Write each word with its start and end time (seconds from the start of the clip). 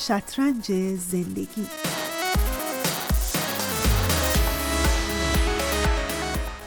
شطرنج 0.00 0.72
زندگی. 0.96 1.66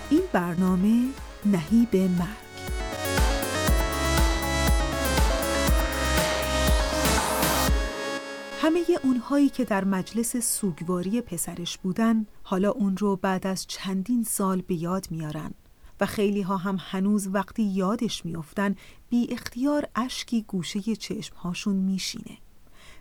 این 0.10 0.22
برنامه 0.34 1.08
نهیب 1.46 1.96
مرگ. 1.96 2.28
همه 8.62 8.82
اونهایی 9.04 9.50
که 9.50 9.66
در 9.66 9.84
مجلس 9.84 10.38
سوگواری 10.38 11.22
پسرش 11.22 11.78
بودن 11.78 12.26
حالا 12.44 12.72
اون 12.72 12.98
رو 12.98 13.16
بعد 13.16 13.48
از 13.48 13.68
چندین 13.68 14.24
سال 14.24 14.62
به 14.62 14.76
یاد 14.76 15.08
میارن 15.12 15.54
و 16.02 16.06
خیلی 16.06 16.42
ها 16.42 16.58
هم 16.58 16.78
هنوز 16.80 17.28
وقتی 17.28 17.64
یادش 17.64 18.26
میافتن 18.26 18.76
بی 19.10 19.28
اختیار 19.32 19.88
اشکی 19.96 20.42
گوشه 20.42 20.96
چشمهاشون 20.96 21.76
میشینه. 21.76 22.38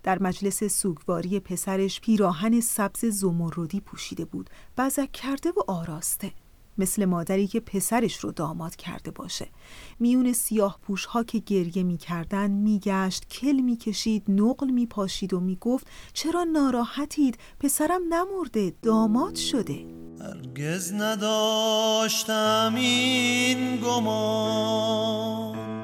در 0.03 0.23
مجلس 0.23 0.65
سوگواری 0.65 1.41
پسرش 1.41 2.01
پیراهن 2.01 2.61
سبز 2.61 3.05
زمردی 3.05 3.81
پوشیده 3.81 4.25
بود 4.25 4.51
بزک 4.79 5.13
کرده 5.13 5.51
و 5.51 5.61
آراسته. 5.67 6.33
مثل 6.79 7.05
مادری 7.05 7.47
که 7.47 7.61
پسرش 7.61 8.17
رو 8.17 8.33
داماد 8.33 8.77
کرده 8.77 9.11
باشه. 9.11 9.49
میون 10.01 10.33
سیاه 10.33 10.79
پوش 10.83 11.05
ها 11.05 11.23
که 11.23 11.39
گریه 11.39 11.83
می‌کردن 11.83 12.51
میگشت 12.51 13.29
کل 13.29 13.53
می‌کشید 13.53 14.25
نقل 14.29 14.71
میپاشید 14.71 15.35
و 15.35 15.41
می‌گفت 15.41 15.87
چرا 16.13 16.45
ناراحتید؟ 16.45 17.39
پسرم 17.61 18.15
نمرده 18.15 18.73
داماد 18.83 19.37
شده. 19.37 19.87
هرگز 20.21 20.93
نداشتم 20.93 22.73
این 22.77 23.77
گمان. 23.77 25.80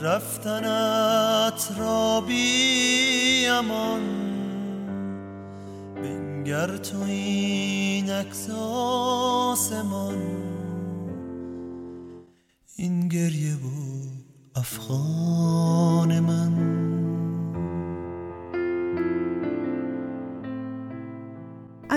رفتنت 0.00 1.72
را 1.78 2.20
بی 2.20 3.46
امان. 3.46 4.02
بنگر 5.94 6.76
تو 6.76 7.02
این 7.02 8.10
عکس 8.10 8.50
آسمان. 8.50 10.18
این 12.76 13.08
گریه 13.08 13.56
بود 13.56 14.24
افغان 14.56 16.20
من. 16.20 16.77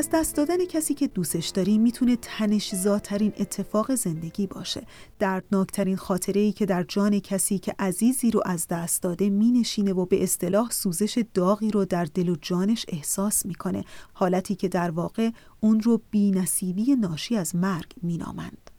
از 0.01 0.09
دست 0.13 0.35
دادن 0.35 0.65
کسی 0.65 0.93
که 0.93 1.07
دوستش 1.07 1.47
داری 1.49 1.77
می‌تونه 1.77 2.15
تنش 2.15 2.75
زاترین 2.75 3.33
اتفاق 3.37 3.95
زندگی 3.95 4.47
باشه. 4.47 4.83
دردناکترین 5.19 5.95
خاطره 5.95 6.41
ای 6.41 6.51
که 6.51 6.65
در 6.65 6.83
جان 6.83 7.19
کسی 7.19 7.59
که 7.59 7.75
عزیزی 7.79 8.31
رو 8.31 8.41
از 8.45 8.67
دست 8.67 9.01
داده 9.01 9.29
مینشینه 9.29 9.93
و 9.93 10.05
به 10.05 10.23
اصطلاح 10.23 10.69
سوزش 10.69 11.23
داغی 11.33 11.71
رو 11.71 11.85
در 11.85 12.05
دل 12.05 12.29
و 12.29 12.35
جانش 12.41 12.85
احساس 12.87 13.45
می‌کنه. 13.45 13.85
حالتی 14.13 14.55
که 14.55 14.67
در 14.67 14.91
واقع 14.91 15.29
اون 15.59 15.79
رو 15.79 16.01
بی 16.11 16.31
نصیبی 16.31 16.95
ناشی 16.95 17.37
از 17.37 17.55
مرگ 17.55 17.93
مینامند. 18.01 18.71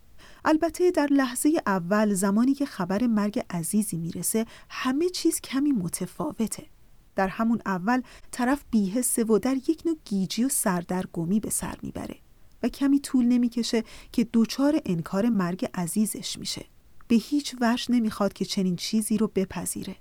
البته 0.44 0.90
در 0.90 1.08
لحظه 1.10 1.52
اول 1.66 2.14
زمانی 2.14 2.54
که 2.54 2.66
خبر 2.66 3.06
مرگ 3.06 3.44
عزیزی 3.50 3.96
می‌رسه 3.96 4.46
همه 4.68 5.08
چیز 5.08 5.40
کمی 5.40 5.72
متفاوته. 5.72 6.66
در 7.16 7.28
همون 7.28 7.62
اول 7.66 8.02
طرف 8.30 8.64
بیهسته 8.70 9.24
و 9.24 9.38
در 9.38 9.56
یک 9.56 9.82
نوع 9.86 9.96
گیجی 10.04 10.44
و 10.44 10.48
سردرگمی 10.48 11.40
به 11.40 11.50
سر 11.50 11.76
می‌بره 11.82 12.16
و 12.62 12.68
کمی 12.68 13.00
طول 13.00 13.24
نمی‌کشه 13.24 13.84
که 14.12 14.24
دوچار 14.24 14.80
انکار 14.86 15.28
مرگ 15.28 15.68
عزیزش 15.74 16.38
میشه. 16.38 16.66
به 17.08 17.16
هیچ 17.16 17.56
وجه 17.60 17.92
نمی‌خواد 17.92 18.32
که 18.32 18.44
چنین 18.44 18.76
چیزی 18.76 19.18
رو 19.18 19.32
بپذیره. 19.34 19.96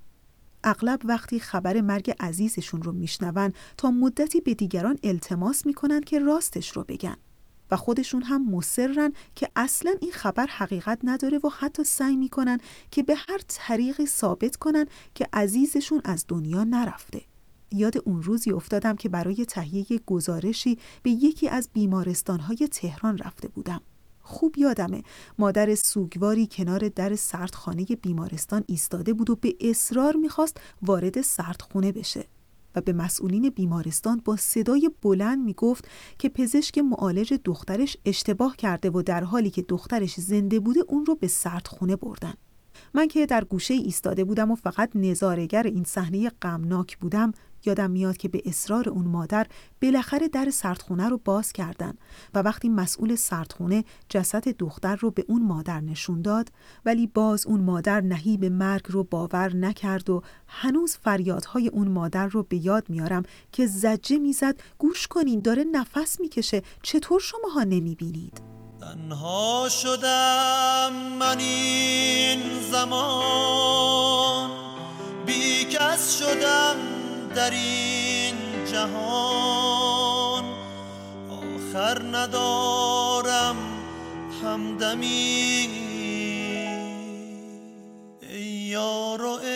اغلب 0.64 1.02
وقتی 1.04 1.40
خبر 1.40 1.82
مرگ 1.82 2.16
عزیزشون 2.20 2.82
رو 2.82 2.92
میشنون 2.92 3.54
تا 3.78 3.92
مدتی 3.92 4.42
به 4.42 4.54
دیگران 4.54 4.98
التماس 5.04 5.66
می‌کنن 5.66 6.02
که 6.02 6.20
راستش 6.20 6.72
رو 6.72 6.84
بگن. 6.84 7.18
و 7.72 7.76
خودشون 7.76 8.22
هم 8.22 8.50
مصرن 8.52 9.14
که 9.36 9.50
اصلا 9.56 9.96
این 10.02 10.12
خبر 10.12 10.46
حقیقت 10.46 11.00
نداره 11.04 11.38
و 11.38 11.50
حتی 11.60 11.84
سعی 11.84 12.16
می‌کنن 12.16 12.58
که 12.92 13.04
به 13.04 13.16
هر 13.16 13.40
طریقی 13.48 14.06
ثابت 14.06 14.56
کنن 14.56 14.86
که 15.16 15.28
عزیزشون 15.34 16.02
از 16.06 16.26
دنیا 16.28 16.64
نرفته. 16.64 17.22
یاد 17.72 17.94
اون 18.06 18.24
روزی 18.24 18.52
افتادم 18.52 18.96
که 18.96 19.10
برای 19.10 19.46
تهیه 19.46 19.86
گزارشی 20.06 20.78
به 21.04 21.12
یکی 21.12 21.50
از 21.50 21.70
بیمارستانهای 21.74 22.68
تهران 22.72 23.18
رفته 23.18 23.48
بودم. 23.48 23.82
خوب 24.20 24.58
یادمه 24.58 25.04
مادر 25.40 25.76
سوگواری 25.76 26.48
کنار 26.48 26.90
در 26.90 27.16
سردخانه 27.16 27.86
بیمارستان 27.86 28.64
ایستاده 28.68 29.14
بود 29.14 29.30
و 29.30 29.36
به 29.36 29.56
اصرار 29.60 30.16
می‌خواست 30.16 30.58
وارد 30.82 31.22
سردخونه 31.22 31.92
بشه. 31.92 32.26
و 32.76 32.82
به 32.82 32.94
مسئولین 32.94 33.50
بیمارستان 33.50 34.22
با 34.26 34.36
صدای 34.36 34.92
بلند 35.02 35.40
می‌گفت 35.40 35.88
که 36.20 36.30
پزشک 36.30 36.78
معالج 36.78 37.34
دخترش 37.46 37.98
اشتباه 38.06 38.56
کرده 38.56 38.90
و 38.90 39.02
در 39.02 39.24
حالی 39.24 39.50
که 39.50 39.62
دخترش 39.62 40.20
زنده 40.20 40.60
بوده 40.60 40.80
اون 40.88 41.06
رو 41.06 41.16
به 41.16 41.28
سردخونه 41.28 41.96
بردن. 41.96 42.34
من 42.94 43.08
که 43.08 43.26
در 43.26 43.44
گوشه 43.44 43.74
ایستاده 43.74 44.24
بودم 44.24 44.52
و 44.52 44.56
فقط 44.56 44.90
نظارگر 44.96 45.64
این 45.64 45.84
صحنه 45.84 46.30
غمناک 46.30 46.98
بودم 46.98 47.32
یادم 47.66 47.92
میاد 47.92 48.18
که 48.18 48.28
به 48.28 48.42
اصرار 48.46 48.90
اون 48.90 49.06
مادر 49.06 49.48
بالاخره 49.82 50.28
در 50.28 50.50
سردخونه 50.50 51.10
رو 51.10 51.22
باز 51.26 51.54
کردن 51.54 51.94
و 52.34 52.40
وقتی 52.40 52.70
مسئول 52.70 53.16
سردخونه 53.16 53.84
جسد 54.10 54.48
دختر 54.48 54.96
رو 54.96 55.12
به 55.12 55.26
اون 55.28 55.44
مادر 55.44 55.82
نشون 55.82 56.22
داد 56.22 56.52
ولی 56.86 57.08
باز 57.08 57.46
اون 57.46 57.62
مادر 57.62 58.02
نهیب 58.02 58.46
مرگ 58.46 58.86
رو 58.90 59.04
باور 59.04 59.56
نکرد 59.56 60.10
و 60.10 60.22
هنوز 60.48 60.98
فریادهای 60.98 61.68
اون 61.68 61.88
مادر 61.88 62.28
رو 62.28 62.44
به 62.44 62.66
یاد 62.66 62.90
میارم 62.90 63.24
که 63.52 63.68
زجه 63.68 64.18
می‌زد 64.18 64.60
گوش 64.78 65.08
کنین 65.08 65.40
داره 65.40 65.64
نفس 65.64 66.20
می‌کشه 66.20 66.62
چطور 66.82 67.20
شماها 67.20 67.64
نمی‌بینید؟ 67.64 68.61
تنها 68.82 69.70
شدم 69.70 70.94
من 71.20 71.40
این 71.40 72.40
زمان. 72.72 74.50
بیکس 75.26 76.20
شدم 76.20 76.76
در 77.36 77.52
این 77.52 78.36
جهان. 78.72 80.44
آخر 81.30 82.02
ندارم 82.04 83.56
همدمی. 84.44 85.70
ای 88.30 88.44
یار 88.44 89.22
و 89.22 89.30
ای 89.30 89.51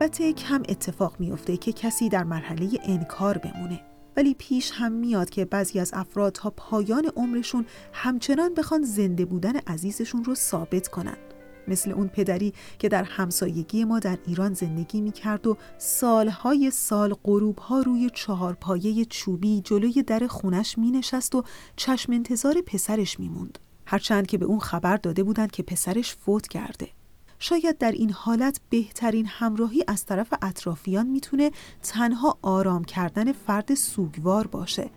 البته 0.00 0.32
کم 0.32 0.62
اتفاق 0.68 1.16
میافته 1.18 1.56
که 1.56 1.72
کسی 1.72 2.08
در 2.08 2.24
مرحله 2.24 2.68
انکار 2.82 3.38
بمونه 3.38 3.80
ولی 4.16 4.34
پیش 4.34 4.70
هم 4.74 4.92
میاد 4.92 5.30
که 5.30 5.44
بعضی 5.44 5.80
از 5.80 5.90
افراد 5.94 6.32
تا 6.32 6.50
پایان 6.50 7.10
عمرشون 7.16 7.66
همچنان 7.92 8.54
بخوان 8.54 8.82
زنده 8.82 9.24
بودن 9.24 9.56
عزیزشون 9.56 10.24
رو 10.24 10.34
ثابت 10.34 10.88
کنند. 10.88 11.34
مثل 11.68 11.90
اون 11.90 12.08
پدری 12.08 12.52
که 12.78 12.88
در 12.88 13.02
همسایگی 13.02 13.84
ما 13.84 13.98
در 13.98 14.18
ایران 14.26 14.54
زندگی 14.54 15.00
می 15.00 15.12
کرد 15.12 15.46
و 15.46 15.56
سالهای 15.78 16.70
سال 16.70 17.14
غروبها 17.24 17.80
روی 17.80 18.10
چهار 18.14 18.54
پایه 18.54 19.04
چوبی 19.04 19.60
جلوی 19.60 20.02
در 20.02 20.26
خونش 20.26 20.78
می 20.78 20.90
نشست 20.90 21.34
و 21.34 21.44
چشم 21.76 22.12
انتظار 22.12 22.60
پسرش 22.66 23.20
می 23.20 23.28
موند. 23.28 23.58
هرچند 23.86 24.26
که 24.26 24.38
به 24.38 24.46
اون 24.46 24.58
خبر 24.58 24.96
داده 24.96 25.22
بودند 25.22 25.50
که 25.50 25.62
پسرش 25.62 26.14
فوت 26.14 26.48
کرده. 26.48 26.97
شاید 27.38 27.78
در 27.78 27.92
این 27.92 28.10
حالت 28.10 28.60
بهترین 28.70 29.26
همراهی 29.26 29.84
از 29.88 30.06
طرف 30.06 30.34
اطرافیان 30.42 31.06
می‌تونه 31.06 31.50
تنها 31.82 32.38
آرام 32.42 32.84
کردن 32.84 33.32
فرد 33.32 33.74
سوگوار 33.74 34.46
باشه 34.46 34.90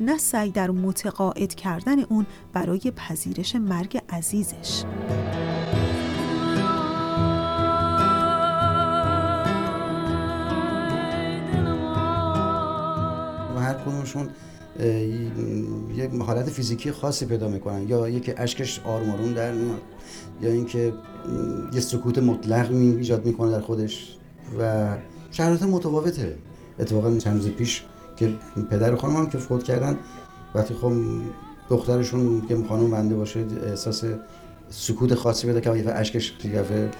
نه 0.00 0.18
سعی 0.18 0.50
در 0.50 0.70
متقاعد 0.70 1.54
کردن 1.54 2.00
اون 2.00 2.26
برای 2.52 2.92
پذیرش 2.96 3.56
مرگ 3.56 4.02
عزیزش. 4.08 4.84
و 13.56 13.60
هر 13.60 13.74
کدومشون 13.74 14.30
یه 14.78 16.10
حالت 16.26 16.50
فیزیکی 16.50 16.92
خاصی 16.92 17.26
پیدا 17.26 17.48
می‌کنن. 17.48 17.88
یا 17.88 18.08
یکی 18.08 18.32
اشکش 18.36 18.80
آروم 18.84 19.32
در 19.34 19.52
میاد 19.52 19.80
یا 20.42 20.50
اینکه 20.50 20.92
یه 21.72 21.80
سکوت 21.80 22.18
مطلق 22.18 22.70
می 22.70 22.96
ایجاد 22.96 23.26
می‌کنه 23.26 23.50
در 23.50 23.60
خودش 23.60 24.16
و 24.60 24.86
شرایط 25.30 25.62
متفاوته. 25.62 26.36
اتفاقا 26.78 27.18
چند 27.18 27.36
روز 27.36 27.48
پیش 27.48 27.84
که 28.16 28.32
پدر 28.70 28.94
هم 28.94 29.26
که 29.26 29.38
فوت 29.38 29.62
کردن 29.62 29.98
وقتی 30.54 30.74
خب 30.74 30.92
دخترشون 31.70 32.46
که 32.48 32.58
خانم 32.68 32.90
بنده 32.90 33.14
باشه 33.14 33.44
احساس 33.66 34.04
سکوت 34.70 35.14
خاصی 35.14 35.46
پیدا 35.46 35.60
کرد 35.60 35.76
یه 35.76 35.92
اشکش 35.92 36.32
یه 36.44 36.90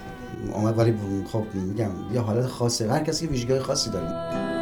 آمد. 0.53 0.79
ولی 0.79 0.95
خب 1.33 1.45
میگم 1.55 1.91
یه 2.15 2.21
حالت 2.21 2.47
خاصه. 2.47 2.91
هر 2.91 3.01
کسی 3.01 3.27
ویژگی 3.27 3.59
خاصی 3.59 3.91
داره. 3.91 4.58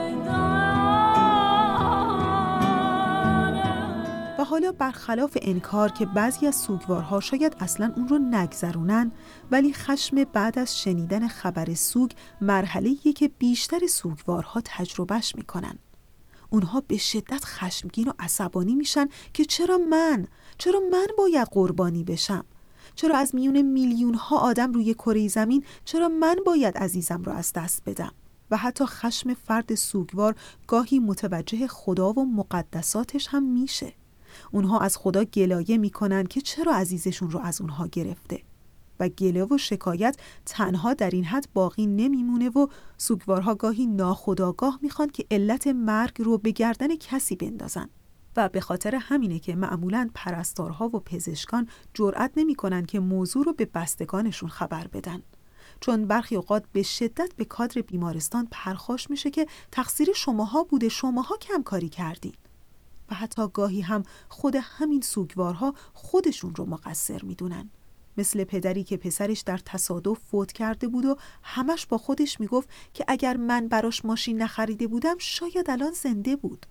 حالا 4.50 4.72
برخلاف 4.72 5.38
انکار 5.42 5.88
که 5.88 6.06
بعضی 6.06 6.46
از 6.46 6.56
سوگوارها 6.56 7.20
شاید 7.20 7.56
اصلا 7.60 7.92
اون 7.96 8.08
رو 8.08 8.18
نگذرونن 8.18 9.12
ولی 9.50 9.72
خشم 9.72 10.24
بعد 10.24 10.58
از 10.58 10.78
شنیدن 10.78 11.28
خبر 11.28 11.74
سوگ 11.74 12.10
مرحله 12.40 12.94
که 12.94 13.28
بیشتر 13.38 13.86
سوگوارها 13.86 14.62
تجربهش 14.64 15.34
می‌کنن. 15.36 15.78
اونها 16.50 16.82
به 16.88 16.96
شدت 16.96 17.44
خشمگین 17.44 18.08
و 18.08 18.12
عصبانی 18.18 18.74
میشن 18.74 19.08
که 19.34 19.44
چرا 19.44 19.78
من؟ 19.78 20.26
چرا 20.58 20.80
من 20.92 21.06
باید 21.18 21.48
قربانی 21.50 22.04
بشم؟ 22.04 22.44
چرا 22.94 23.16
از 23.18 23.34
میون 23.34 23.62
میلیون 23.62 24.14
ها 24.14 24.38
آدم 24.38 24.72
روی 24.72 24.94
کره 24.94 25.28
زمین 25.28 25.64
چرا 25.84 26.08
من 26.08 26.36
باید 26.46 26.78
عزیزم 26.78 27.22
را 27.22 27.32
از 27.32 27.52
دست 27.52 27.82
بدم؟ 27.86 28.12
و 28.50 28.56
حتی 28.56 28.86
خشم 28.86 29.34
فرد 29.34 29.74
سوگوار 29.74 30.34
گاهی 30.66 30.98
متوجه 30.98 31.66
خدا 31.66 32.12
و 32.12 32.24
مقدساتش 32.24 33.28
هم 33.30 33.42
میشه. 33.42 33.92
اونها 34.50 34.78
از 34.78 34.96
خدا 34.96 35.24
گلایه 35.24 35.78
می‌کنن 35.78 36.24
که 36.24 36.40
چرا 36.40 36.74
عزیزشون 36.74 37.30
رو 37.30 37.40
از 37.40 37.60
اونها 37.60 37.86
گرفته؟ 37.86 38.42
و 39.00 39.08
گله 39.08 39.44
و 39.44 39.58
شکایت 39.58 40.16
تنها 40.46 40.94
در 40.94 41.10
این 41.10 41.24
حد 41.24 41.48
باقی 41.54 41.86
نمیمونه 41.86 42.48
و 42.48 42.66
سوگوارها 42.98 43.54
گاهی 43.54 43.86
ناخداگاه 43.86 44.78
می‌خوان 44.82 45.08
که 45.08 45.26
علت 45.30 45.66
مرگ 45.66 46.14
رو 46.18 46.38
به 46.38 46.50
گردن 46.50 46.96
کسی 46.96 47.36
بندازن. 47.36 47.88
و 48.36 48.48
به 48.48 48.60
خاطر 48.60 48.94
همینه 48.94 49.38
که 49.38 49.56
معمولا 49.56 50.10
پرستارها 50.14 50.86
و 50.86 51.00
پزشکان 51.00 51.68
جرأت 51.94 52.32
نمی‌کنن 52.36 52.86
که 52.86 53.00
موضوع 53.00 53.44
رو 53.44 53.52
به 53.52 53.64
بستگانشون 53.64 54.48
خبر 54.48 54.86
بدن. 54.86 55.22
چون 55.80 56.06
برخی 56.06 56.36
اوقات 56.36 56.64
به 56.72 56.82
شدت 56.82 57.32
به 57.36 57.44
کادر 57.44 57.82
بیمارستان 57.82 58.48
پرخاش 58.50 59.10
میشه 59.10 59.30
که 59.30 59.46
تقصیر 59.72 60.08
شماها 60.14 60.64
بوده 60.64 60.88
شماها 60.88 61.36
کم 61.36 61.62
کاری 61.62 61.88
کردین. 61.88 62.32
و 63.10 63.14
حتی 63.14 63.48
گاهی 63.48 63.80
هم 63.80 64.02
خود 64.28 64.56
همین 64.60 65.00
سوگوارها 65.00 65.74
خودشون 65.92 66.54
رو 66.54 66.66
مقصر 66.66 67.22
می‌دونن. 67.22 67.70
مثل 68.18 68.44
پدری 68.44 68.84
که 68.84 68.96
پسرش 68.96 69.40
در 69.40 69.58
تصادف 69.64 70.18
فوت 70.18 70.52
کرده 70.52 70.88
بود 70.88 71.04
و 71.04 71.16
همش 71.42 71.86
با 71.86 71.98
خودش 71.98 72.40
می‌گفت 72.40 72.68
که 72.94 73.04
اگر 73.08 73.36
من 73.36 73.68
براش 73.68 74.04
ماشین 74.04 74.42
نخریده 74.42 74.86
بودم 74.86 75.16
شاید 75.18 75.70
الان 75.70 75.92
زنده 75.92 76.36
بود. 76.36 76.66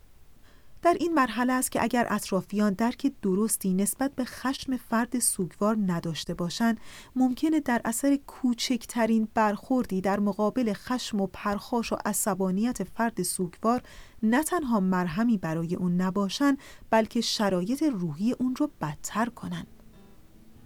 در 0.85 0.97
این 0.99 1.13
مرحله 1.13 1.53
است 1.53 1.71
که 1.71 1.83
اگر 1.83 2.07
اطرافیان 2.09 2.73
درک 2.73 3.11
درستی 3.21 3.73
نسبت 3.73 4.15
به 4.15 4.25
خشم 4.25 4.77
فرد 4.77 5.19
سوگوار 5.19 5.77
نداشته 5.87 6.33
باشند 6.33 6.79
ممکنه 7.15 7.59
در 7.59 7.81
اثر 7.85 8.15
کوچکترین 8.27 9.27
برخوردی 9.33 10.01
در 10.01 10.19
مقابل 10.19 10.73
خشم 10.73 11.21
و 11.21 11.27
پرخاش 11.27 11.93
و 11.93 11.97
عصبانیت 12.05 12.83
فرد 12.83 13.23
سوگوار 13.23 13.81
نه 14.23 14.43
تنها 14.43 14.79
مرهمی 14.79 15.37
برای 15.37 15.75
اون 15.75 16.01
نباشن 16.01 16.57
بلکه 16.89 17.21
شرایط 17.21 17.83
روحی 17.83 18.31
اون 18.39 18.55
رو 18.55 18.69
بدتر 18.81 19.25
کنن 19.25 19.65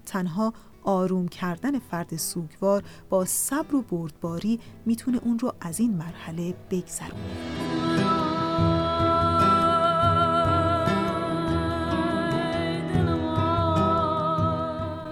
تنها 0.05 0.53
آروم 0.83 1.27
کردن 1.27 1.79
فرد 1.79 2.17
سوگوار 2.17 2.83
با 3.09 3.25
صبر 3.25 3.75
و 3.75 3.81
بردباری 3.81 4.59
می‌تونه 4.85 5.19
اون 5.23 5.39
رو 5.39 5.53
از 5.61 5.79
این 5.79 5.93
مرحله 5.93 6.55
بگذرونه. 6.71 8.08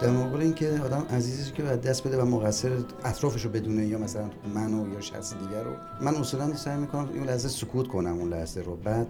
در 0.02 0.10
مقابل 0.10 0.42
اینکه 0.42 0.80
آدم 0.86 1.06
عزیزی 1.10 1.52
که 1.52 1.64
باید 1.64 1.82
دست 1.82 2.08
بده 2.08 2.22
و 2.22 2.26
مقصر 2.26 2.72
اطرافش 3.06 3.46
رو 3.46 3.52
بدونه 3.52 3.86
یا 3.86 3.98
مثلا 3.98 4.30
منو 4.56 4.94
یا 4.94 5.02
شخص 5.02 5.34
دیگر 5.34 5.64
رو. 5.64 5.72
من 6.02 6.16
اصولا 6.16 6.56
سعی 6.56 6.78
می‌کنم 6.78 7.10
این 7.14 7.24
لحظه 7.24 7.50
سکوت 7.50 7.88
کنم 7.88 8.20
اون 8.20 8.30
لحظه 8.34 8.62
رو. 8.62 8.76
بعد 8.76 9.08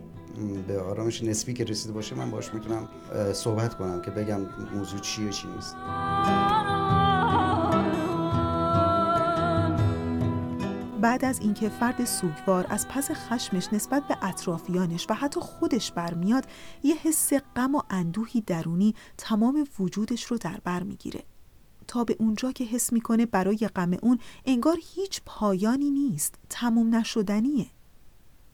به 0.67 0.81
آرامش 0.81 1.23
نسبی 1.23 1.53
که 1.53 1.63
رسیده 1.63 1.93
باشه 1.93 2.15
من 2.15 2.31
باش 2.31 2.53
می‌تونم 2.53 2.87
صحبت 3.33 3.77
کنم 3.77 4.01
که 4.01 4.11
بگم 4.11 4.39
موضوع 4.75 4.99
چیه 4.99 5.29
چی 5.29 5.47
نیست. 5.55 5.75
بعد 10.97 11.25
از 11.25 11.39
اینکه 11.39 11.69
فرد 11.69 12.05
سوگوار 12.05 12.65
از 12.69 12.88
پس 12.88 13.11
خشمش 13.11 13.73
نسبت 13.73 14.07
به 14.07 14.17
اطرافیانش 14.21 15.05
و 15.09 15.13
حتی 15.13 15.39
خودش 15.39 15.91
برمیاد 15.91 16.45
یه 16.83 16.95
حس 16.95 17.33
غم 17.33 17.75
و 17.75 17.81
اندوهی 17.89 18.41
درونی 18.41 18.95
تمام 19.17 19.67
وجودش 19.79 20.23
رو 20.23 20.38
در 20.38 20.59
بر 20.63 20.83
می‌گیره. 20.83 21.23
تا 21.88 22.03
به 22.03 22.15
اونجا 22.19 22.51
که 22.51 22.63
حس 22.63 22.94
می‌کنه 22.94 23.25
برای 23.25 23.69
غم 23.75 23.97
اون 24.01 24.19
انگار 24.45 24.77
هیچ 24.95 25.21
پایانی 25.25 25.89
نیست 25.89 26.35
تموم 26.49 26.95
نشدنیه. 26.95 27.67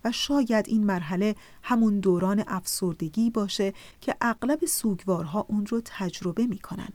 و 0.06 0.12
شاید 0.12 0.66
این 0.68 0.86
مرحله 0.86 1.36
همون 1.64 2.00
دوران 2.00 2.44
افسردگی 2.48 3.30
باشه 3.30 3.74
که 4.02 4.16
اغلب 4.22 4.66
سوگوارها 4.66 5.46
اون 5.50 5.66
رو 5.66 5.82
تجربه 5.86 6.48
می‌کنن. 6.48 6.90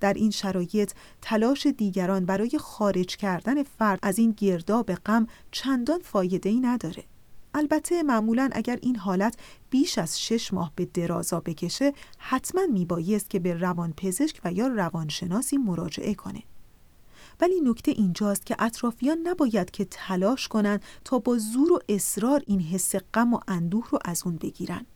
در 0.00 0.12
این 0.12 0.30
شرایط 0.30 0.92
تلاش 1.22 1.66
دیگران 1.66 2.26
برای 2.26 2.58
خارج 2.58 3.16
کردن 3.16 3.62
فرد 3.62 3.98
از 4.02 4.18
این 4.18 4.30
گرداب 4.30 4.94
غم 4.94 5.26
چندان 5.50 6.00
فایده 6.00 6.48
ای 6.48 6.60
نداره. 6.60 7.04
البته 7.54 8.02
معمولا 8.02 8.50
اگر 8.52 8.78
این 8.82 8.96
حالت 8.96 9.36
بیش 9.70 9.98
از 9.98 10.20
شش 10.20 10.52
ماه 10.52 10.72
به 10.76 10.84
درازا 10.84 11.40
بکشه 11.40 11.92
حتما 12.18 12.66
میبایست 12.66 13.30
که 13.30 13.38
به 13.38 13.54
روانپزشک 13.54 14.40
و 14.44 14.52
یا 14.52 14.66
روانشناسی 14.66 15.56
مراجعه 15.56 16.14
کنه. 16.14 16.42
ولی 17.40 17.60
نکته 17.60 17.90
اینجاست 17.90 18.46
که 18.46 18.56
اطرافیان 18.58 19.18
نباید 19.24 19.70
که 19.70 19.84
تلاش 19.84 20.48
کنند 20.48 20.82
تا 21.04 21.18
با 21.18 21.38
زور 21.38 21.72
و 21.72 21.80
اصرار 21.88 22.42
این 22.46 22.60
حس 22.60 22.94
غم 23.14 23.34
و 23.34 23.40
اندوه 23.48 23.88
رو 23.90 23.98
از 24.04 24.22
اون 24.26 24.36
بگیرن. 24.36 24.86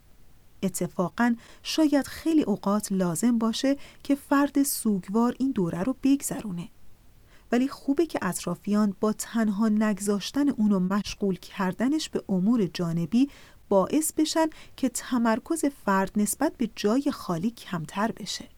اتفاقا 0.63 1.37
شاید 1.63 2.07
خیلی 2.07 2.43
اوقات 2.43 2.93
لازم 2.93 3.39
باشه 3.39 3.77
که 4.03 4.15
فرد 4.15 4.63
سوگوار 4.63 5.35
این 5.39 5.51
دوره 5.51 5.83
رو 5.83 5.97
بگذرونه. 6.03 6.69
ولی 7.53 7.69
خوبه 7.69 8.07
که 8.07 8.19
اطرافیان 8.23 8.97
با 9.01 9.13
تنها 9.13 9.69
نگذاشتن 9.69 10.49
اونو 10.49 10.81
مشغول 10.81 11.37
کردنش 11.37 12.09
به 12.09 12.23
امور 12.29 12.67
جانبی 12.67 13.29
باعث 13.69 14.13
بشن 14.13 14.47
که 14.77 14.89
تمرکز 14.89 15.65
فرد 15.65 16.13
نسبت 16.17 16.57
به 16.57 16.71
جای 16.77 17.11
خالی 17.11 17.51
کمتر 17.51 18.13
بشه. 18.13 18.49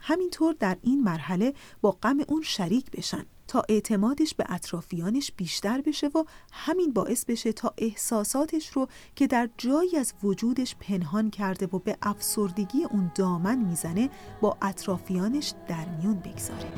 همینطور 0.00 0.54
در 0.60 0.76
این 0.82 1.02
مرحله 1.02 1.54
با 1.80 1.90
غم 1.90 2.16
اون 2.28 2.42
شریک 2.42 2.90
بشن. 2.90 3.26
تا 3.48 3.62
اعتمادش 3.68 4.34
به 4.34 4.44
اطرافیانش 4.48 5.32
بیشتر 5.36 5.80
بشه 5.80 6.06
و 6.06 6.24
همین 6.52 6.92
باعث 6.92 7.24
بشه 7.24 7.52
تا 7.52 7.74
احساساتش 7.78 8.68
رو 8.68 8.88
که 9.16 9.26
در 9.26 9.48
جایی 9.58 9.96
از 9.96 10.14
وجودش 10.22 10.76
پنهان 10.80 11.30
کرده 11.30 11.66
و 11.66 11.78
به 11.78 11.96
افسردگی 12.02 12.84
اون 12.84 13.10
دامن 13.14 13.58
می‌زنه 13.58 14.10
با 14.40 14.56
اطرافیانش 14.62 15.52
در 15.68 15.88
میون 15.88 16.14
بگذاره. 16.14 16.70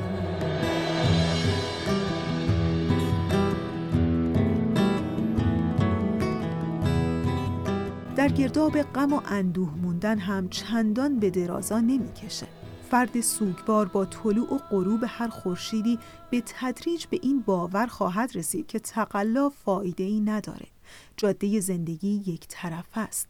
در 8.15 8.29
گرداب 8.29 8.81
غم 8.81 9.13
و 9.13 9.21
اندوه 9.25 9.75
موندن 9.75 10.17
هم 10.17 10.49
چندان 10.49 11.19
به 11.19 11.29
درازا 11.29 11.79
نمی‌کشه. 11.79 12.47
فرد 12.91 13.21
سوگوار 13.21 13.85
با 13.85 14.05
طلوع 14.05 14.53
و 14.53 14.57
غروب 14.57 15.03
هر 15.07 15.27
خورشیدی 15.27 15.99
به 16.29 16.43
تدریج 16.45 17.05
به 17.05 17.19
این 17.21 17.41
باور 17.41 17.87
خواهد 17.87 18.31
رسید 18.35 18.67
که 18.67 18.79
تقلا 18.79 19.49
فایده 19.49 20.03
ای 20.03 20.19
نداره. 20.19 20.67
جاده 21.17 21.59
زندگی 21.59 22.23
یک 22.25 22.45
طرف 22.47 22.85
است. 22.95 23.29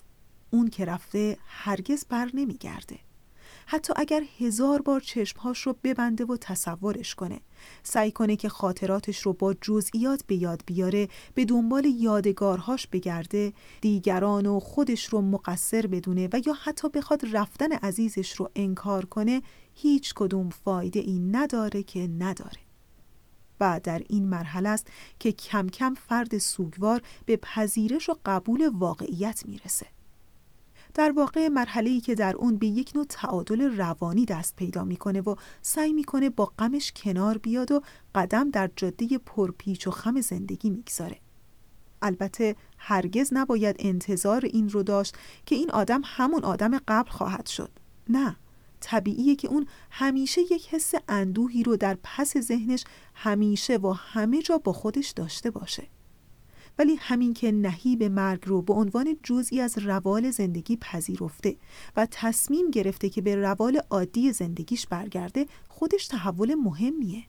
اون 0.50 0.70
که 0.70 0.86
رفته 0.86 1.38
هرگز 1.48 2.06
بر 2.06 2.30
نمیگرده. 2.34 3.00
حتی 3.72 3.94
اگر 3.96 4.24
هزار 4.40 4.82
بار 4.82 5.00
چشمهاش 5.00 5.62
رو 5.62 5.76
ببنده 5.84 6.26
و 6.26 6.38
تصورش 6.42 7.16
کنه. 7.16 7.42
سعی 7.84 8.12
کنه 8.12 8.36
که 8.36 8.50
خاطراتش 8.50 9.22
رو 9.22 9.34
با 9.34 9.54
جزئیات 9.54 10.24
به 10.28 10.36
یاد 10.36 10.64
بیاره 10.66 11.08
به 11.36 11.46
دنبال 11.46 11.86
یادگارهاش 11.86 12.88
بگرده 12.88 13.54
دیگران 13.82 14.46
و 14.46 14.60
خودش 14.60 15.06
رو 15.06 15.22
مقصر 15.22 15.88
بدونه 15.88 16.30
و 16.34 16.42
یا 16.46 16.54
حتی 16.54 16.90
بخواد 16.90 17.22
رفتن 17.36 17.72
عزیزش 17.72 18.32
رو 18.32 18.50
انکار 18.56 19.06
کنه 19.06 19.42
هیچ 19.74 20.14
کدوم 20.14 20.50
فایده 20.50 21.00
ای 21.00 21.20
نداره 21.20 21.84
که 21.84 22.08
نداره. 22.20 22.60
و 23.60 23.80
در 23.84 24.02
این 24.10 24.28
مرحله 24.28 24.70
است 24.70 24.88
که 25.20 25.32
کم 25.32 25.70
کم 25.70 25.94
فرد 25.94 26.38
سوگوار 26.38 27.02
به 27.26 27.38
پذیرش 27.38 28.10
و 28.10 28.16
قبول 28.26 28.70
واقعیت 28.74 29.44
می‌رسه. 29.46 29.86
در 30.94 31.12
واقع 31.12 31.48
مرحله‌ای 31.48 32.02
که 32.02 32.16
در 32.16 32.36
اون 32.36 32.58
به 32.58 32.68
یک 32.68 32.92
نوع 32.96 33.06
تعادل 33.10 33.62
روانی 33.62 34.26
دست 34.26 34.56
پیدا 34.56 34.84
می‌کنه 34.84 35.22
و 35.22 35.36
سعی 35.62 35.94
می‌کنه 35.94 36.30
با 36.30 36.46
غمش 36.46 36.92
کنار 36.96 37.38
بیاد 37.38 37.72
و 37.72 37.82
قدم 38.16 38.50
در 38.50 38.70
جاده 38.76 39.18
پرپیچ 39.18 39.88
و 39.88 39.92
خم 39.92 40.22
زندگی 40.22 40.70
می‌گذاره. 40.70 41.18
البته 42.02 42.56
هرگز 42.78 43.30
نباید 43.34 43.76
انتظار 43.80 44.46
این 44.46 44.70
رو 44.70 44.84
داشت 44.84 45.16
که 45.46 45.56
این 45.56 45.72
آدم 45.72 46.02
همون 46.06 46.44
آدم 46.44 46.78
قبل 46.88 47.10
خواهد 47.10 47.46
شد. 47.48 47.72
نه، 48.10 48.36
طبیعیه 48.80 49.36
که 49.36 49.48
اون 49.48 49.68
همیشه 49.92 50.42
یک 50.42 50.68
حس 50.70 50.94
اندوهی 51.08 51.64
رو 51.64 51.78
در 51.78 51.98
پس 52.04 52.38
ذهنش 52.38 52.84
همیشه 53.14 53.78
و 53.78 53.92
همه 53.92 54.42
جا 54.42 54.58
با 54.58 54.74
خودش 54.74 55.10
داشته 55.10 55.52
باشه. 55.52 55.88
ولی 56.82 56.96
همین 56.96 57.34
که 57.34 57.52
نهیب 57.52 58.04
مرگ 58.04 58.44
رو 58.46 58.62
به 58.62 58.74
عنوان 58.74 59.18
جزئی 59.24 59.62
از 59.62 59.78
روال 59.78 60.32
زندگی 60.32 60.78
پذیرفته 60.78 61.56
و 61.96 62.08
تصمیم 62.12 62.72
گرفته 62.72 63.10
که 63.10 63.22
به 63.22 63.36
روال 63.36 63.82
عادی 63.90 64.32
زندگیش 64.32 64.88
برگرده 64.88 65.46
خودش 65.70 66.08
تحول 66.08 66.56
مهمیه. 66.56 67.24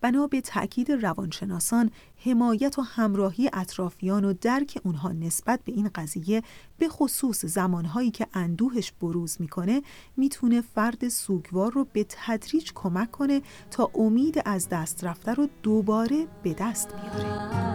بنا 0.00 0.26
به 0.26 0.40
تأکید 0.40 0.92
روانشناسان 0.92 1.90
حمایت 2.16 2.78
و 2.78 2.82
همراهی 2.82 3.50
اطرافیان 3.52 4.24
و 4.24 4.32
درک 4.32 4.80
اونها 4.84 5.12
نسبت 5.12 5.60
به 5.64 5.72
این 5.72 5.90
قضیه 5.94 6.42
به 6.78 6.88
خصوص 6.88 7.44
زمانهایی 7.44 8.10
که 8.10 8.26
اندوهش 8.34 8.92
بروز 9.00 9.36
می‌کنه 9.40 9.82
می‌تونه 10.16 10.60
فرد 10.60 11.08
سوگوار 11.08 11.72
رو 11.72 11.86
به 11.92 12.06
تدریج 12.08 12.72
کمک 12.74 13.10
کنه 13.10 13.42
تا 13.70 13.90
امید 13.94 14.42
از 14.44 14.68
دست 14.68 15.04
رفته 15.04 15.34
رو 15.34 15.48
دوباره 15.62 16.26
به 16.42 16.54
دست 16.54 16.88
بیاره. 16.88 17.67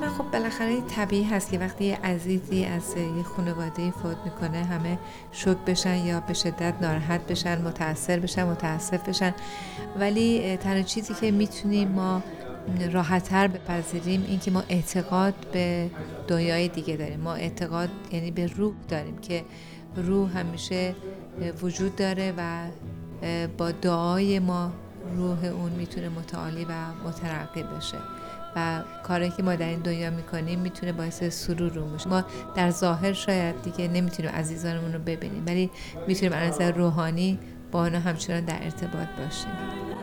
من 0.00 0.08
خب 0.08 0.30
بالاخره 0.30 0.80
طبیعی 0.80 1.24
هست 1.24 1.50
که 1.50 1.58
وقتی 1.58 1.84
یه 1.84 1.96
عزیزی 1.96 2.64
از 2.64 2.96
یه 2.96 3.22
خانواده 3.22 3.90
فوت 3.90 4.16
می‌کنه 4.24 4.64
همه 4.64 4.98
شک 5.32 5.56
بشن 5.66 5.96
یا 5.96 6.20
به 6.20 6.34
شدت 6.34 6.74
ناراحت 6.80 7.26
بشن 7.26 7.62
متاثر 7.62 8.18
بشن 8.18 8.44
متاسف 8.44 9.08
بشن. 9.08 9.34
ولی 10.00 10.56
تنها 10.56 10.82
چیزی 10.82 11.14
که 11.14 11.30
می‌تونیم 11.30 11.88
ما 11.88 12.22
راحتتر 12.92 13.46
بپذیریم 13.46 14.24
این 14.28 14.38
که 14.38 14.50
ما 14.50 14.62
اعتقاد 14.68 15.34
به 15.52 15.90
دنیای 16.28 16.68
دیگه 16.68 16.96
داریم. 16.96 17.20
ما 17.20 17.34
اعتقاد 17.34 17.90
یعنی 18.12 18.30
به 18.30 18.46
روح 18.46 18.74
داریم 18.88 19.18
که 19.18 19.44
روح 19.96 20.38
همیشه 20.38 20.94
وجود 21.62 21.96
داره 21.96 22.34
و 22.36 22.66
با 23.58 23.70
دعای 23.70 24.38
ما 24.38 24.72
روح 25.16 25.44
اون 25.44 25.72
می‌تونه 25.72 26.08
متعالی 26.08 26.64
و 26.64 26.72
مترقی 27.08 27.62
بشه. 27.62 27.98
و 28.56 28.82
کاری 29.02 29.30
که 29.30 29.42
ما 29.42 29.54
در 29.54 29.68
این 29.68 29.78
دنیا 29.78 30.10
می‌کنیم 30.10 30.58
می‌تونه 30.58 30.92
باعث 30.92 31.24
سرور 31.24 31.78
باشه. 31.78 32.08
ما 32.08 32.24
در 32.54 32.70
ظاهر 32.70 33.12
شاید 33.12 33.62
دیگه 33.62 33.88
نمی‌تونیم 33.88 34.30
عزیزانمون 34.30 34.92
رو 34.92 34.98
ببینیم 34.98 35.42
ولی 35.46 35.70
می‌تونیم 36.08 36.32
از 36.32 36.54
نظر 36.54 36.72
روحانی 36.72 37.38
با 37.72 37.80
آنها 37.80 38.00
همچنان 38.00 38.44
در 38.44 38.58
ارتباط 38.62 39.08
باشیم. 39.18 39.95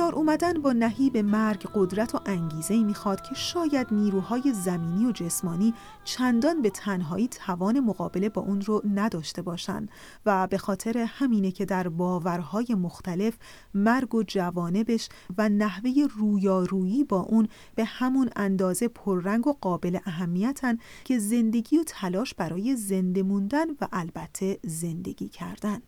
کنار 0.00 0.14
اومدن 0.14 0.52
با 0.52 0.72
نهیب 0.72 1.16
مرگ 1.16 1.68
قدرت 1.74 2.14
و 2.14 2.20
انگیزه 2.26 2.82
می‌خواد 2.84 3.22
که 3.22 3.34
شاید 3.34 3.86
نیروهای 3.90 4.52
زمینی 4.52 5.06
و 5.06 5.12
جسمانی 5.12 5.74
چندان 6.04 6.62
به 6.62 6.70
تنهایی 6.70 7.28
توان 7.28 7.80
مقابله 7.80 8.28
با 8.28 8.42
اون 8.42 8.60
رو 8.60 8.82
نداشته 8.94 9.42
باشن 9.42 9.88
و 10.26 10.46
به 10.46 10.58
خاطر 10.58 10.98
همینه 10.98 11.50
که 11.50 11.64
در 11.64 11.88
باورهای 11.88 12.74
مختلف 12.74 13.38
مرگ 13.74 14.14
و 14.14 14.22
جوانبش 14.22 15.08
و 15.38 15.48
نحوه 15.48 15.90
رویارویی 16.16 17.04
با 17.04 17.20
اون 17.20 17.48
به 17.74 17.84
همون 17.84 18.30
اندازه 18.36 18.88
پررنگ 18.88 19.46
و 19.46 19.52
قابل 19.60 19.98
اهمیتن 20.06 20.78
که 21.04 21.18
زندگی 21.18 21.78
و 21.78 21.84
تلاش 21.86 22.34
برای 22.34 22.76
زنده 22.76 23.22
موندن 23.22 23.70
و 23.70 23.88
البته 23.92 24.58
زندگی 24.64 25.28
کردن. 25.28 25.82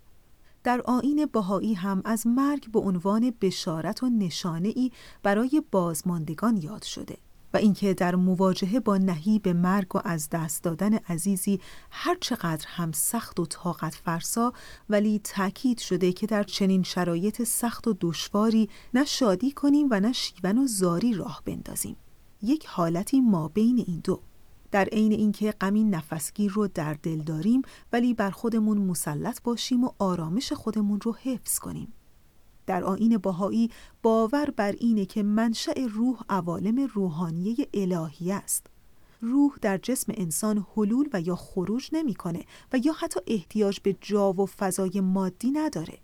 در 0.64 0.81
آین 0.81 1.26
بهایی 1.33 1.75
هم 1.75 2.02
از 2.04 2.26
مرگ 2.26 2.71
به 2.71 2.78
عنوان 2.81 3.33
بشارت 3.40 4.02
و 4.02 4.09
نشانه 4.09 4.73
ای 4.76 4.90
برای 5.23 5.62
بازماندگان 5.71 6.57
یاد 6.57 6.83
شده 6.83 7.16
و 7.54 7.57
اینکه 7.57 7.95
در 7.95 8.14
مواجهه 8.14 8.81
با 8.81 8.99
نهیب 8.99 9.49
مرگ 9.49 9.97
و 9.97 10.00
از 10.04 10.31
دست 10.31 10.62
دادن 10.62 10.95
عزیزی 10.95 11.61
هر 11.90 12.16
چقدر 12.21 12.66
هم 12.69 12.92
سخت 12.92 13.40
و 13.40 13.47
طاقت 13.47 13.95
فرسا 13.95 14.52
ولی 14.88 15.21
تاکید 15.25 15.78
شده 15.78 16.12
که 16.12 16.26
در 16.26 16.42
چنین 16.42 16.83
شرایط 16.83 17.42
سخت 17.42 17.88
و 17.88 17.97
دشواری 18.00 18.69
نه 18.95 19.04
شادی 19.04 19.52
کنیم 19.52 19.88
و 19.90 20.00
نه 20.00 20.12
شیون 20.12 20.59
و 20.59 20.66
زاری 20.66 21.14
راه 21.14 21.42
بندازیم. 21.45 21.97
یک 22.42 22.66
حالتی 22.66 23.21
ما 23.21 23.49
بین 23.49 23.85
این 23.87 24.00
دو. 24.04 24.21
در 24.73 24.85
عین 24.85 25.12
اینکه 25.12 25.52
غمی 25.52 25.85
نفسگیر 25.85 26.52
رو 26.52 26.69
در 26.69 26.95
دل 26.95 27.19
داریم 27.19 27.62
ولی 27.93 28.14
بر 28.14 28.31
خودمون 28.31 28.79
مسلط 28.79 29.43
باشیم 29.43 29.85
و 29.85 29.91
آرامش 29.99 30.52
خودمون 30.52 31.00
رو 31.00 31.17
حفظ 31.23 31.59
کنیم. 31.59 31.93
در 32.67 32.85
آین 32.85 33.19
باهایی 33.19 33.71
باور 34.02 34.50
بر 34.50 34.73
اینه 34.73 35.05
که 35.05 35.23
منشأ 35.23 35.87
روح 35.91 36.21
عوالم 36.29 36.88
روحانیه 36.95 37.57
الهی 37.75 38.33
است. 38.33 38.67
روح 39.21 39.59
در 39.62 39.79
جسم 39.79 40.12
انسان 40.17 40.67
حلول 40.76 41.09
و 41.12 41.21
یا 41.21 41.37
خروج 41.37 41.88
نمی‌کنه 41.93 42.45
و 42.73 42.79
یا 42.85 42.93
حتی 42.93 43.21
احتیاج 43.26 43.81
به 43.81 43.97
جا 44.00 44.33
و 44.33 44.47
فضای 44.47 45.00
مادی 45.00 45.50
نداره. 45.50 45.99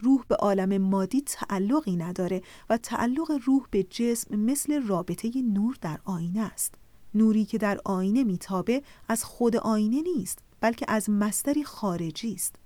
روح 0.00 0.24
به 0.28 0.34
عالم 0.34 0.78
مادی 0.78 1.20
تعلقی 1.20 1.96
نداره 1.96 2.42
و 2.70 2.76
تعلق 2.76 3.40
روح 3.46 3.66
به 3.70 3.82
جسم 3.82 4.36
مثل 4.36 4.86
رابطه 4.86 5.42
نور 5.42 5.76
در 5.80 6.00
آینه 6.04 6.40
است. 6.40 6.81
نوری 7.14 7.44
که 7.44 7.58
در 7.58 7.80
آینه 7.84 8.24
میتابه 8.24 8.82
از 9.08 9.24
خود 9.24 9.56
آینه 9.56 10.02
نیست 10.02 10.38
بلکه 10.60 10.86
از 10.88 11.10
مستری 11.10 11.64
خارجی 11.64 12.34
است. 12.34 12.56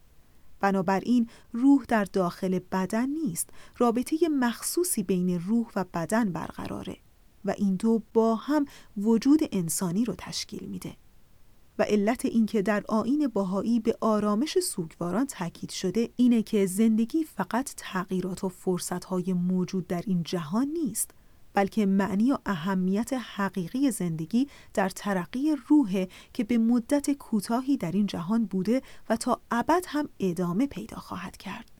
بنابراین 0.61 1.29
روح 1.53 1.85
در 1.89 2.05
داخل 2.05 2.59
بدن 2.59 3.09
نیست 3.09 3.51
رابطه 3.79 4.17
مخصوصی 4.29 5.03
بین 5.03 5.41
روح 5.41 5.67
و 5.77 5.85
بدن 5.95 6.33
برقراره 6.33 6.97
و 7.45 7.55
این 7.57 7.75
دو 7.75 8.03
با 8.15 8.35
هم 8.35 8.65
وجود 8.97 9.41
انسانی 9.53 10.05
رو 10.05 10.15
تشکیل 10.19 10.65
میده. 10.65 10.97
و 11.79 11.83
علت 11.83 12.25
اینکه 12.25 12.63
در 12.63 12.85
آین 12.89 13.29
باهایی 13.29 13.81
به 13.81 13.97
آرامش 14.01 14.59
سوگواران 14.59 15.27
تاکید 15.27 15.71
شده 15.71 16.11
اینه 16.17 16.43
که 16.43 16.67
زندگی 16.67 17.25
فقط 17.25 17.75
تغییرات 17.77 18.45
و 18.45 18.49
فرصتهای 18.49 19.33
موجود 19.33 19.87
در 19.87 20.03
این 20.07 20.23
جهان 20.23 20.69
نیست. 20.69 21.11
بلکه 21.57 21.87
معنی 21.87 22.33
و 22.33 22.39
اهمیت 22.47 23.13
حقیقی 23.13 23.91
زندگی 23.91 24.49
در 24.75 24.89
ترقی 24.89 25.57
روح 25.69 26.05
که 26.33 26.45
به 26.45 26.59
مدت 26.59 27.11
کوتاهی 27.11 27.77
در 27.77 27.93
این 27.93 28.07
جهان 28.07 28.45
بوده 28.45 28.83
و 29.09 29.17
تا 29.17 29.41
ابد 29.51 29.85
هم 29.89 30.09
ادامه 30.21 30.67
پیدا 30.67 30.97
خواهد 30.97 31.37
کرد. 31.37 31.71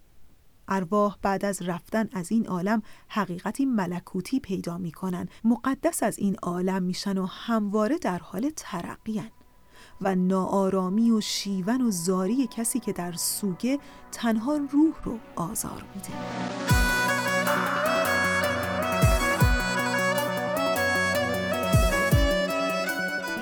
ارواح 0.69 1.17
بعد 1.23 1.45
از 1.45 1.63
رفتن 1.63 2.09
از 2.13 2.33
این 2.33 2.47
عالم 2.47 2.83
حقیقتی 3.09 3.65
ملکوتی 3.65 4.41
پیدا 4.41 4.79
می 4.79 4.93
کنن. 4.93 5.29
مقدس 5.45 6.03
از 6.03 6.19
این 6.19 6.37
عالم 6.43 6.83
میشن 6.83 7.19
و 7.19 7.27
همواره 7.27 7.99
در 7.99 8.19
حال 8.19 8.51
ترقی 8.57 9.23
و 10.01 10.15
ناآرامی 10.15 11.11
و 11.11 11.21
شیون 11.21 11.81
و 11.81 11.91
زاری 11.91 12.47
کسی 12.47 12.81
که 12.81 12.93
در 12.93 13.13
سوگه 13.13 13.79
تنها 14.13 14.57
روح 14.57 14.95
رو 15.05 15.19
آزار 15.37 15.85
میده. 15.95 16.86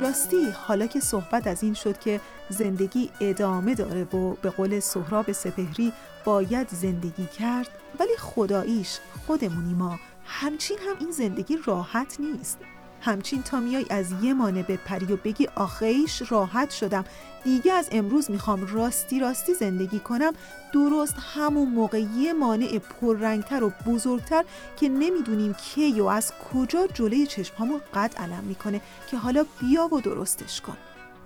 راستی 0.04 0.50
حالا 0.50 0.86
که 0.86 1.00
صحبت 1.00 1.46
از 1.46 1.62
این 1.62 1.74
شد 1.74 1.98
که 1.98 2.20
زندگی 2.48 3.10
ادامه 3.20 3.74
داره 3.74 4.04
و 4.04 4.34
به 4.34 4.50
قول 4.50 4.80
سهراب 4.80 5.32
سپهری 5.32 5.92
باید 6.24 6.68
زندگی 6.68 7.26
کرد 7.26 7.68
ولی 8.00 8.16
خداییش 8.18 8.98
خودمونی 9.26 9.74
ما 9.74 9.98
همچین 10.24 10.78
هم 10.78 10.96
این 11.00 11.10
زندگی 11.10 11.58
راحت 11.66 12.16
نیست. 12.20 12.58
همچین 13.04 13.42
تا 13.42 13.60
میای 13.60 13.86
از 13.90 14.06
یه 14.22 14.34
مانع 14.34 14.62
بپری 14.62 15.06
و 15.06 15.16
بگی 15.16 15.48
آخیش 15.54 16.22
راحت 16.30 16.70
شدم. 16.70 17.04
دیگه 17.44 17.72
از 17.72 17.88
امروز 17.92 18.30
می‌خوام 18.30 18.66
راستی 18.66 19.20
راستی 19.20 19.54
زندگی 19.54 19.98
کنم. 19.98 20.32
درست 20.72 21.14
همون 21.34 21.68
موقع 21.68 22.00
یه 22.00 22.32
مانع 22.32 22.78
پررنگتر 22.78 23.64
و 23.64 23.72
بزرگتر 23.86 24.44
که 24.76 24.88
نمی‌دونیم 24.88 25.52
کی 25.52 26.00
و 26.00 26.04
از 26.04 26.32
کجا 26.32 26.86
جلوی 26.86 27.26
چشمهامون 27.26 27.80
قد 27.94 28.14
علم 28.16 28.44
می‌کنه 28.44 28.80
که 29.10 29.16
حالا 29.16 29.44
بیا 29.60 29.94
و 29.94 30.00
درستش 30.00 30.60
کن. 30.60 30.76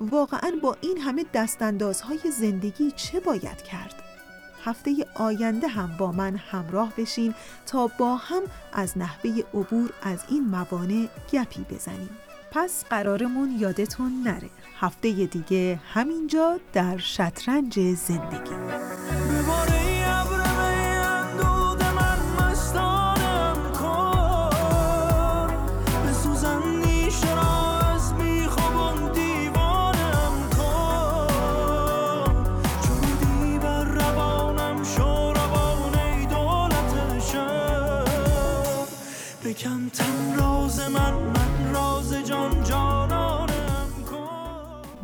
واقعا 0.00 0.52
با 0.62 0.76
این 0.80 0.98
همه 0.98 1.24
دستاندازهای 1.34 2.18
زندگی 2.38 2.92
چه 2.96 3.20
باید 3.20 3.62
کرد؟ 3.62 4.07
هفته 4.64 5.06
آینده 5.14 5.68
هم 5.68 5.96
با 5.98 6.12
من 6.12 6.36
همراه 6.36 6.92
بشین 6.98 7.34
تا 7.66 7.86
با 7.86 8.16
هم 8.16 8.42
از 8.72 8.98
نحوه 8.98 9.30
عبور 9.54 9.90
از 10.02 10.24
این 10.28 10.44
موانع 10.44 11.08
گپی 11.32 11.64
بزنیم. 11.70 12.10
پس 12.52 12.84
قرارمون 12.90 13.56
یادتون 13.58 14.22
نره. 14.24 14.50
هفته 14.80 15.10
دیگه 15.12 15.80
همینجا 15.94 16.58
در 16.72 16.98
شطرنج 16.98 17.80
زندگی. 17.94 19.07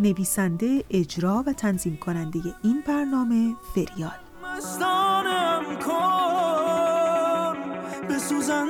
نویسنده، 0.04 0.84
اجرا 0.90 1.44
و 1.46 1.52
تنظیم 1.52 1.96
کننده 1.96 2.40
این 2.62 2.82
برنامه 2.86 3.54
فریال 3.74 4.10
مستانم 4.44 5.62
کن 5.86 7.56
به 8.08 8.18
سوزن 8.18 8.66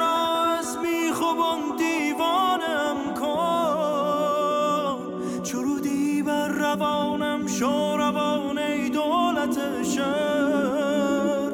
را 0.00 0.56
از 0.58 0.78
بیخوبان 0.82 1.60
دیوانم 1.76 3.14
کن. 3.20 4.98
چرودی 5.42 6.22
بر 6.22 6.48
روانم 6.48 7.46
شو 7.46 7.96
روان 7.96 8.58
ای 8.58 8.90
دولت 8.90 9.82
شهر. 9.82 11.50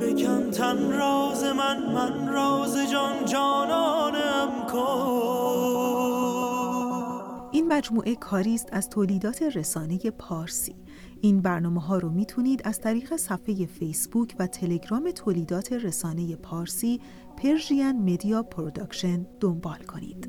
بکن 0.00 0.50
تن 0.50 0.92
راز 0.92 1.44
من 1.44 1.92
من 1.92 2.28
راز 2.28 2.90
جان 2.90 3.24
جانانم 3.24 4.66
کن. 4.72 5.19
مجموعه 7.70 8.14
کاری 8.14 8.54
است 8.54 8.68
از 8.72 8.88
تولیدات 8.88 9.42
رسانه 9.42 9.98
پارسی 9.98 10.74
این 11.20 11.40
برنامه 11.40 11.80
ها 11.80 11.98
رو 11.98 12.10
می‌تونید 12.10 12.62
از 12.64 12.80
طریق 12.80 13.16
صفحه 13.16 13.66
فیسبوک 13.66 14.36
و 14.38 14.46
تلگرام 14.46 15.10
تولیدات 15.10 15.72
رسانه 15.72 16.36
پارسی 16.36 17.00
Persian 17.36 18.12
Media 18.12 18.42
Production 18.42 19.26
دنبال 19.40 19.78
کنید. 19.78 20.28